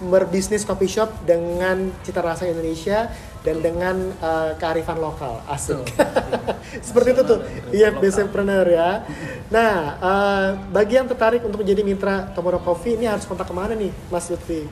berbisnis 0.01 0.65
coffee 0.65 0.89
shop 0.89 1.13
dengan 1.29 1.93
cita 2.01 2.25
rasa 2.25 2.49
Indonesia 2.49 3.13
dan 3.45 3.61
dengan 3.61 3.95
eh, 4.17 4.51
kearifan 4.57 4.97
lokal 4.97 5.41
asik. 5.49 5.85
Betul. 5.85 6.81
Seperti 6.87 7.09
itu 7.13 7.21
tuh, 7.25 7.39
iya 7.69 7.93
entrepreneur 7.93 8.65
ya. 8.65 9.05
Nah, 9.53 9.73
eh, 10.01 10.47
bagi 10.73 10.97
yang 10.97 11.05
tertarik 11.05 11.45
untuk 11.45 11.61
menjadi 11.61 11.81
mitra 11.85 12.33
Tomorrow 12.33 12.61
Coffee 12.65 12.97
ini 12.97 13.05
harus 13.05 13.29
kontak 13.29 13.45
ke 13.45 13.53
mana 13.53 13.77
nih, 13.77 13.93
Mas 14.09 14.29
Lutfi? 14.29 14.65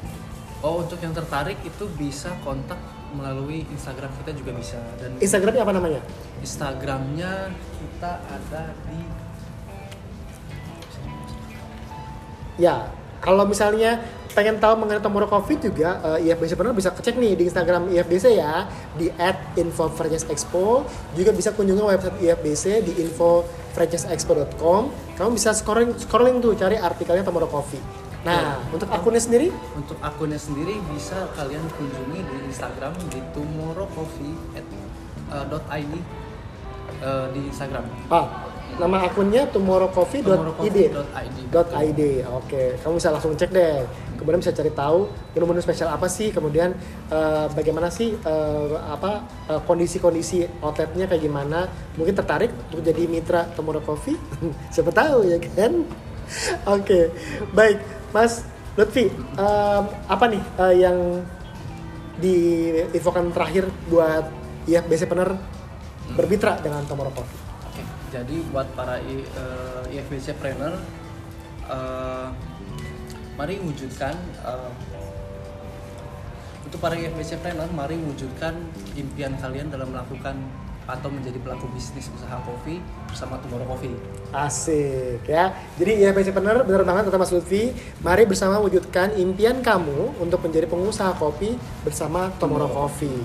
oh 0.59 0.83
untuk 0.83 0.99
yang 0.99 1.15
tertarik 1.15 1.55
itu 1.63 1.87
bisa 1.95 2.35
kontak 2.43 2.75
melalui 3.15 3.65
Instagram 3.73 4.11
kita 4.21 4.31
juga 4.37 4.51
bisa 4.53 4.77
dan 5.01 5.17
Instagramnya 5.17 5.63
apa 5.65 5.73
namanya? 5.73 6.01
Instagramnya 6.43 7.31
kita 7.79 8.11
ada 8.27 8.63
di 8.85 8.99
Ya, 12.59 12.91
kalau 13.23 13.47
misalnya 13.47 14.03
pengen 14.39 14.55
tahu 14.55 14.79
mengenai 14.79 15.03
Tomorrow 15.03 15.27
Coffee 15.27 15.59
juga 15.59 15.99
eh, 16.15 16.31
IFBC 16.31 16.55
Partner 16.55 16.71
bisa 16.71 16.95
cek 16.95 17.19
nih 17.19 17.35
di 17.35 17.51
Instagram 17.51 17.91
IFBC 17.91 18.39
ya 18.39 18.71
di 18.95 19.11
@infofranchiseexpo. 19.59 20.87
Juga 21.11 21.35
bisa 21.35 21.51
kunjungi 21.51 21.83
website 21.83 22.23
IFBC 22.23 22.87
di 22.87 23.03
infofranchiseexpo.com 23.03 25.11
kamu 25.19 25.35
bisa 25.35 25.51
scrolling 25.51 25.91
scrolling 25.99 26.39
tuh 26.39 26.55
cari 26.55 26.79
artikelnya 26.79 27.27
Tomorrow 27.27 27.51
Coffee. 27.51 27.83
Nah 28.23 28.63
untuk 28.71 28.87
akunnya 28.87 29.19
sendiri? 29.19 29.51
Untuk 29.75 29.99
akunnya 29.99 30.39
sendiri 30.39 30.79
bisa 30.95 31.27
kalian 31.35 31.67
kunjungi 31.75 32.23
di 32.23 32.35
Instagram 32.47 32.95
di 33.11 33.19
tomorrowcoffee@id 33.35 35.91
eh, 37.03 37.27
di 37.35 37.41
Instagram. 37.43 37.83
ah 38.07 38.48
nama 38.77 39.07
akunnya 39.07 39.49
tomorrowcoffee.id. 39.49 40.77
.id. 41.51 42.01
Oke, 42.29 42.61
kamu 42.79 42.93
bisa 43.01 43.09
langsung 43.09 43.33
cek 43.33 43.49
deh. 43.49 43.83
Kemudian 44.19 44.43
bisa 44.43 44.51
cari 44.51 44.71
tahu 44.75 45.07
menu-menu 45.31 45.63
spesial 45.63 45.89
apa 45.89 46.11
sih, 46.11 46.29
kemudian 46.29 46.75
eh, 47.07 47.45
bagaimana 47.55 47.87
sih 47.87 48.13
eh, 48.13 48.75
apa 48.77 49.23
eh, 49.47 49.61
kondisi-kondisi 49.63 50.61
outletnya 50.61 51.07
kayak 51.07 51.23
gimana. 51.23 51.71
Mungkin 51.95 52.13
tertarik 52.13 52.51
untuk 52.69 52.83
jadi 52.83 53.07
mitra 53.07 53.47
Tomorrow 53.55 53.81
Coffee? 53.81 54.19
Siapa 54.75 54.91
tahu 54.91 55.25
ya 55.25 55.39
kan? 55.55 55.87
Oke, 56.69 57.09
baik, 57.57 57.81
Mas 58.13 58.45
Lutfi, 58.77 59.09
em, 59.11 59.83
apa 60.07 60.25
nih 60.29 60.43
eh, 60.61 60.75
yang 60.87 60.97
diinfokan 62.19 63.31
terakhir 63.31 63.67
buat 63.87 64.29
IFBC 64.67 65.09
Partner 65.09 65.35
bermitra 66.13 66.59
dengan 66.61 66.85
Tomorrow 66.85 67.11
Coffee? 67.11 67.48
Jadi 68.09 68.41
buat 68.49 68.65
para 68.73 68.97
I, 68.97 69.21
eh, 69.21 69.93
IFBC 69.93 70.33
trainer, 70.41 70.73
eh, 71.69 72.27
mari 73.37 73.61
wujudkan 73.61 74.17
eh, 74.45 74.71
untuk 76.65 76.81
para 76.81 76.97
IFBC 76.97 77.37
trainer, 77.41 77.69
mari 77.69 77.97
wujudkan 78.01 78.57
impian 78.97 79.37
kalian 79.37 79.69
dalam 79.69 79.93
melakukan 79.93 80.37
atau 80.89 81.09
menjadi 81.13 81.37
pelaku 81.37 81.69
bisnis 81.69 82.09
usaha 82.09 82.41
kopi 82.41 82.81
bersama 83.05 83.37
Tomorrow 83.45 83.77
Coffee. 83.77 83.93
Asik 84.33 85.21
ya. 85.29 85.53
Jadi 85.77 86.01
ya 86.01 86.09
PC 86.09 86.33
Partner 86.33 86.65
bener 86.65 86.81
banget 86.81 87.13
kata 87.13 87.17
Mas 87.21 87.29
Lutfi. 87.29 87.69
Mari 88.01 88.25
bersama 88.25 88.57
wujudkan 88.57 89.13
impian 89.13 89.61
kamu 89.61 90.17
untuk 90.17 90.41
menjadi 90.41 90.65
pengusaha 90.65 91.13
kopi 91.13 91.61
bersama 91.85 92.33
Tomorrow 92.41 92.73
Coffee. 92.73 93.21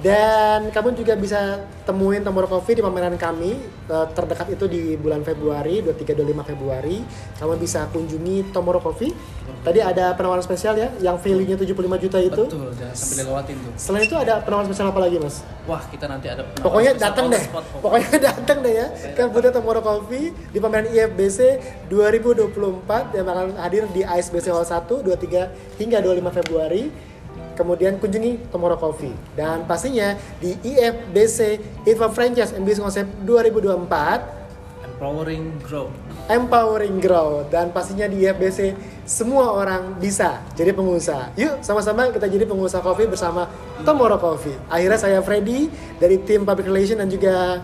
Dan 0.00 0.72
kamu 0.72 0.96
juga 0.96 1.12
bisa 1.12 1.60
temuin 1.84 2.24
Tomorrow 2.24 2.48
Coffee 2.48 2.80
di 2.80 2.82
pameran 2.82 3.20
kami 3.20 3.52
eh, 3.84 4.06
terdekat 4.16 4.48
itu 4.48 4.64
di 4.64 4.96
bulan 4.96 5.20
Februari 5.20 5.84
23-25 5.84 6.50
Februari. 6.56 7.04
Kamu 7.36 7.60
bisa 7.60 7.84
kunjungi 7.92 8.48
Tomorrow 8.48 8.80
Coffee. 8.80 9.12
Tadi 9.60 9.76
ada 9.84 10.16
penawaran 10.16 10.40
spesial 10.40 10.72
ya 10.72 10.88
yang 11.04 11.20
value-nya 11.20 11.52
75 11.60 11.76
juta 12.00 12.16
itu. 12.16 12.42
Betul, 12.48 12.72
jangan 12.80 12.96
sampai 12.96 13.16
dilewatin 13.20 13.56
tuh. 13.60 13.72
Selain 13.76 14.02
itu 14.08 14.16
ada 14.16 14.40
penawaran 14.40 14.66
spesial 14.72 14.88
apa 14.88 15.00
lagi, 15.04 15.16
Mas? 15.20 15.44
Wah, 15.68 15.84
kita 15.84 16.08
nanti 16.08 16.32
ada 16.32 16.48
penawaran 16.48 16.64
Pokoknya 16.64 16.92
datang 16.96 17.24
deh. 17.28 17.42
spot, 17.44 17.64
pokoknya. 17.68 17.84
Pokoknya 17.84 18.18
datang 18.32 18.58
deh 18.64 18.72
ya 18.72 18.86
ke 19.12 19.22
booth 19.28 19.48
Tomorrow 19.52 19.82
Coffee 19.84 20.32
di 20.32 20.58
pameran 20.64 20.88
IFBC 20.88 21.38
2024 21.92 23.20
yang 23.20 23.24
bakal 23.28 23.46
hadir 23.60 23.84
di 23.92 24.00
ISBC 24.00 24.48
Hall 24.48 24.64
1 24.64 24.88
23 25.04 25.76
hingga 25.76 25.98
25 26.00 26.38
Februari. 26.40 27.09
Kemudian 27.60 28.00
kunjungi 28.00 28.48
Tomorrow 28.48 28.80
Coffee 28.80 29.12
dan 29.36 29.68
pastinya 29.68 30.16
di 30.40 30.56
IFBC 30.64 31.60
Info 31.84 32.08
Franchise 32.08 32.56
and 32.56 32.64
Business 32.64 32.88
Concept 32.88 33.12
2024 33.28 34.40
Empowering 35.00 35.60
Growth. 35.64 35.92
Empowering 36.28 36.96
Growth 37.00 37.48
dan 37.52 37.68
pastinya 37.72 38.08
di 38.08 38.24
IFBC 38.24 38.76
semua 39.08 39.52
orang 39.52 39.96
bisa 39.96 40.44
jadi 40.56 40.76
pengusaha. 40.76 41.32
Yuk 41.40 41.60
sama-sama 41.60 42.08
kita 42.12 42.28
jadi 42.28 42.44
pengusaha 42.48 42.80
kopi 42.80 43.08
bersama 43.08 43.48
Tomorrow 43.84 44.20
Coffee. 44.20 44.56
Akhirnya 44.68 45.00
saya 45.00 45.20
Freddy 45.20 45.68
dari 46.00 46.20
tim 46.24 46.44
Public 46.44 46.68
Relation 46.68 47.00
dan 47.00 47.08
juga 47.08 47.60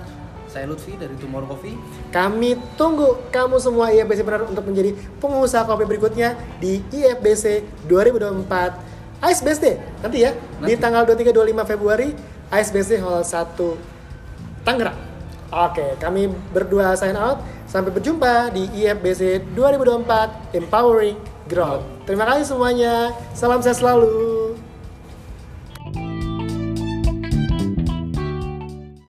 Saya 0.49 0.65
Lutfi 0.65 0.97
dari 0.97 1.13
Tomorrow 1.21 1.53
Coffee. 1.53 1.77
kami 2.09 2.57
tunggu 2.81 3.21
kamu 3.29 3.61
semua 3.61 3.93
IFBC 3.93 4.25
benar 4.25 4.49
untuk 4.49 4.65
menjadi 4.65 4.97
pengusaha 5.21 5.69
kopi 5.69 5.85
berikutnya 5.85 6.33
di 6.57 6.81
IFBC 6.89 7.65
2024 7.85 8.96
ISBSD 9.23 9.67
nanti 10.05 10.25
ya 10.25 10.37
di 10.61 10.77
Nanti. 10.77 10.83
tanggal 10.83 11.03
23-25 11.09 11.65
Februari 11.65 12.09
ISBC 12.53 13.03
Hall 13.03 13.25
1 13.25 14.67
Tangerang. 14.67 14.99
Oke, 15.47 15.95
kami 16.03 16.27
berdua 16.51 16.99
sign 16.99 17.15
out. 17.15 17.39
Sampai 17.67 17.95
berjumpa 17.95 18.51
di 18.51 18.67
IFBC 18.83 19.47
2024 19.55 20.55
Empowering 20.55 21.19
Growth. 21.47 21.87
Terima 22.07 22.27
kasih 22.27 22.55
semuanya. 22.55 23.15
Salam 23.35 23.63
sehat 23.63 23.79
selalu. 23.79 24.46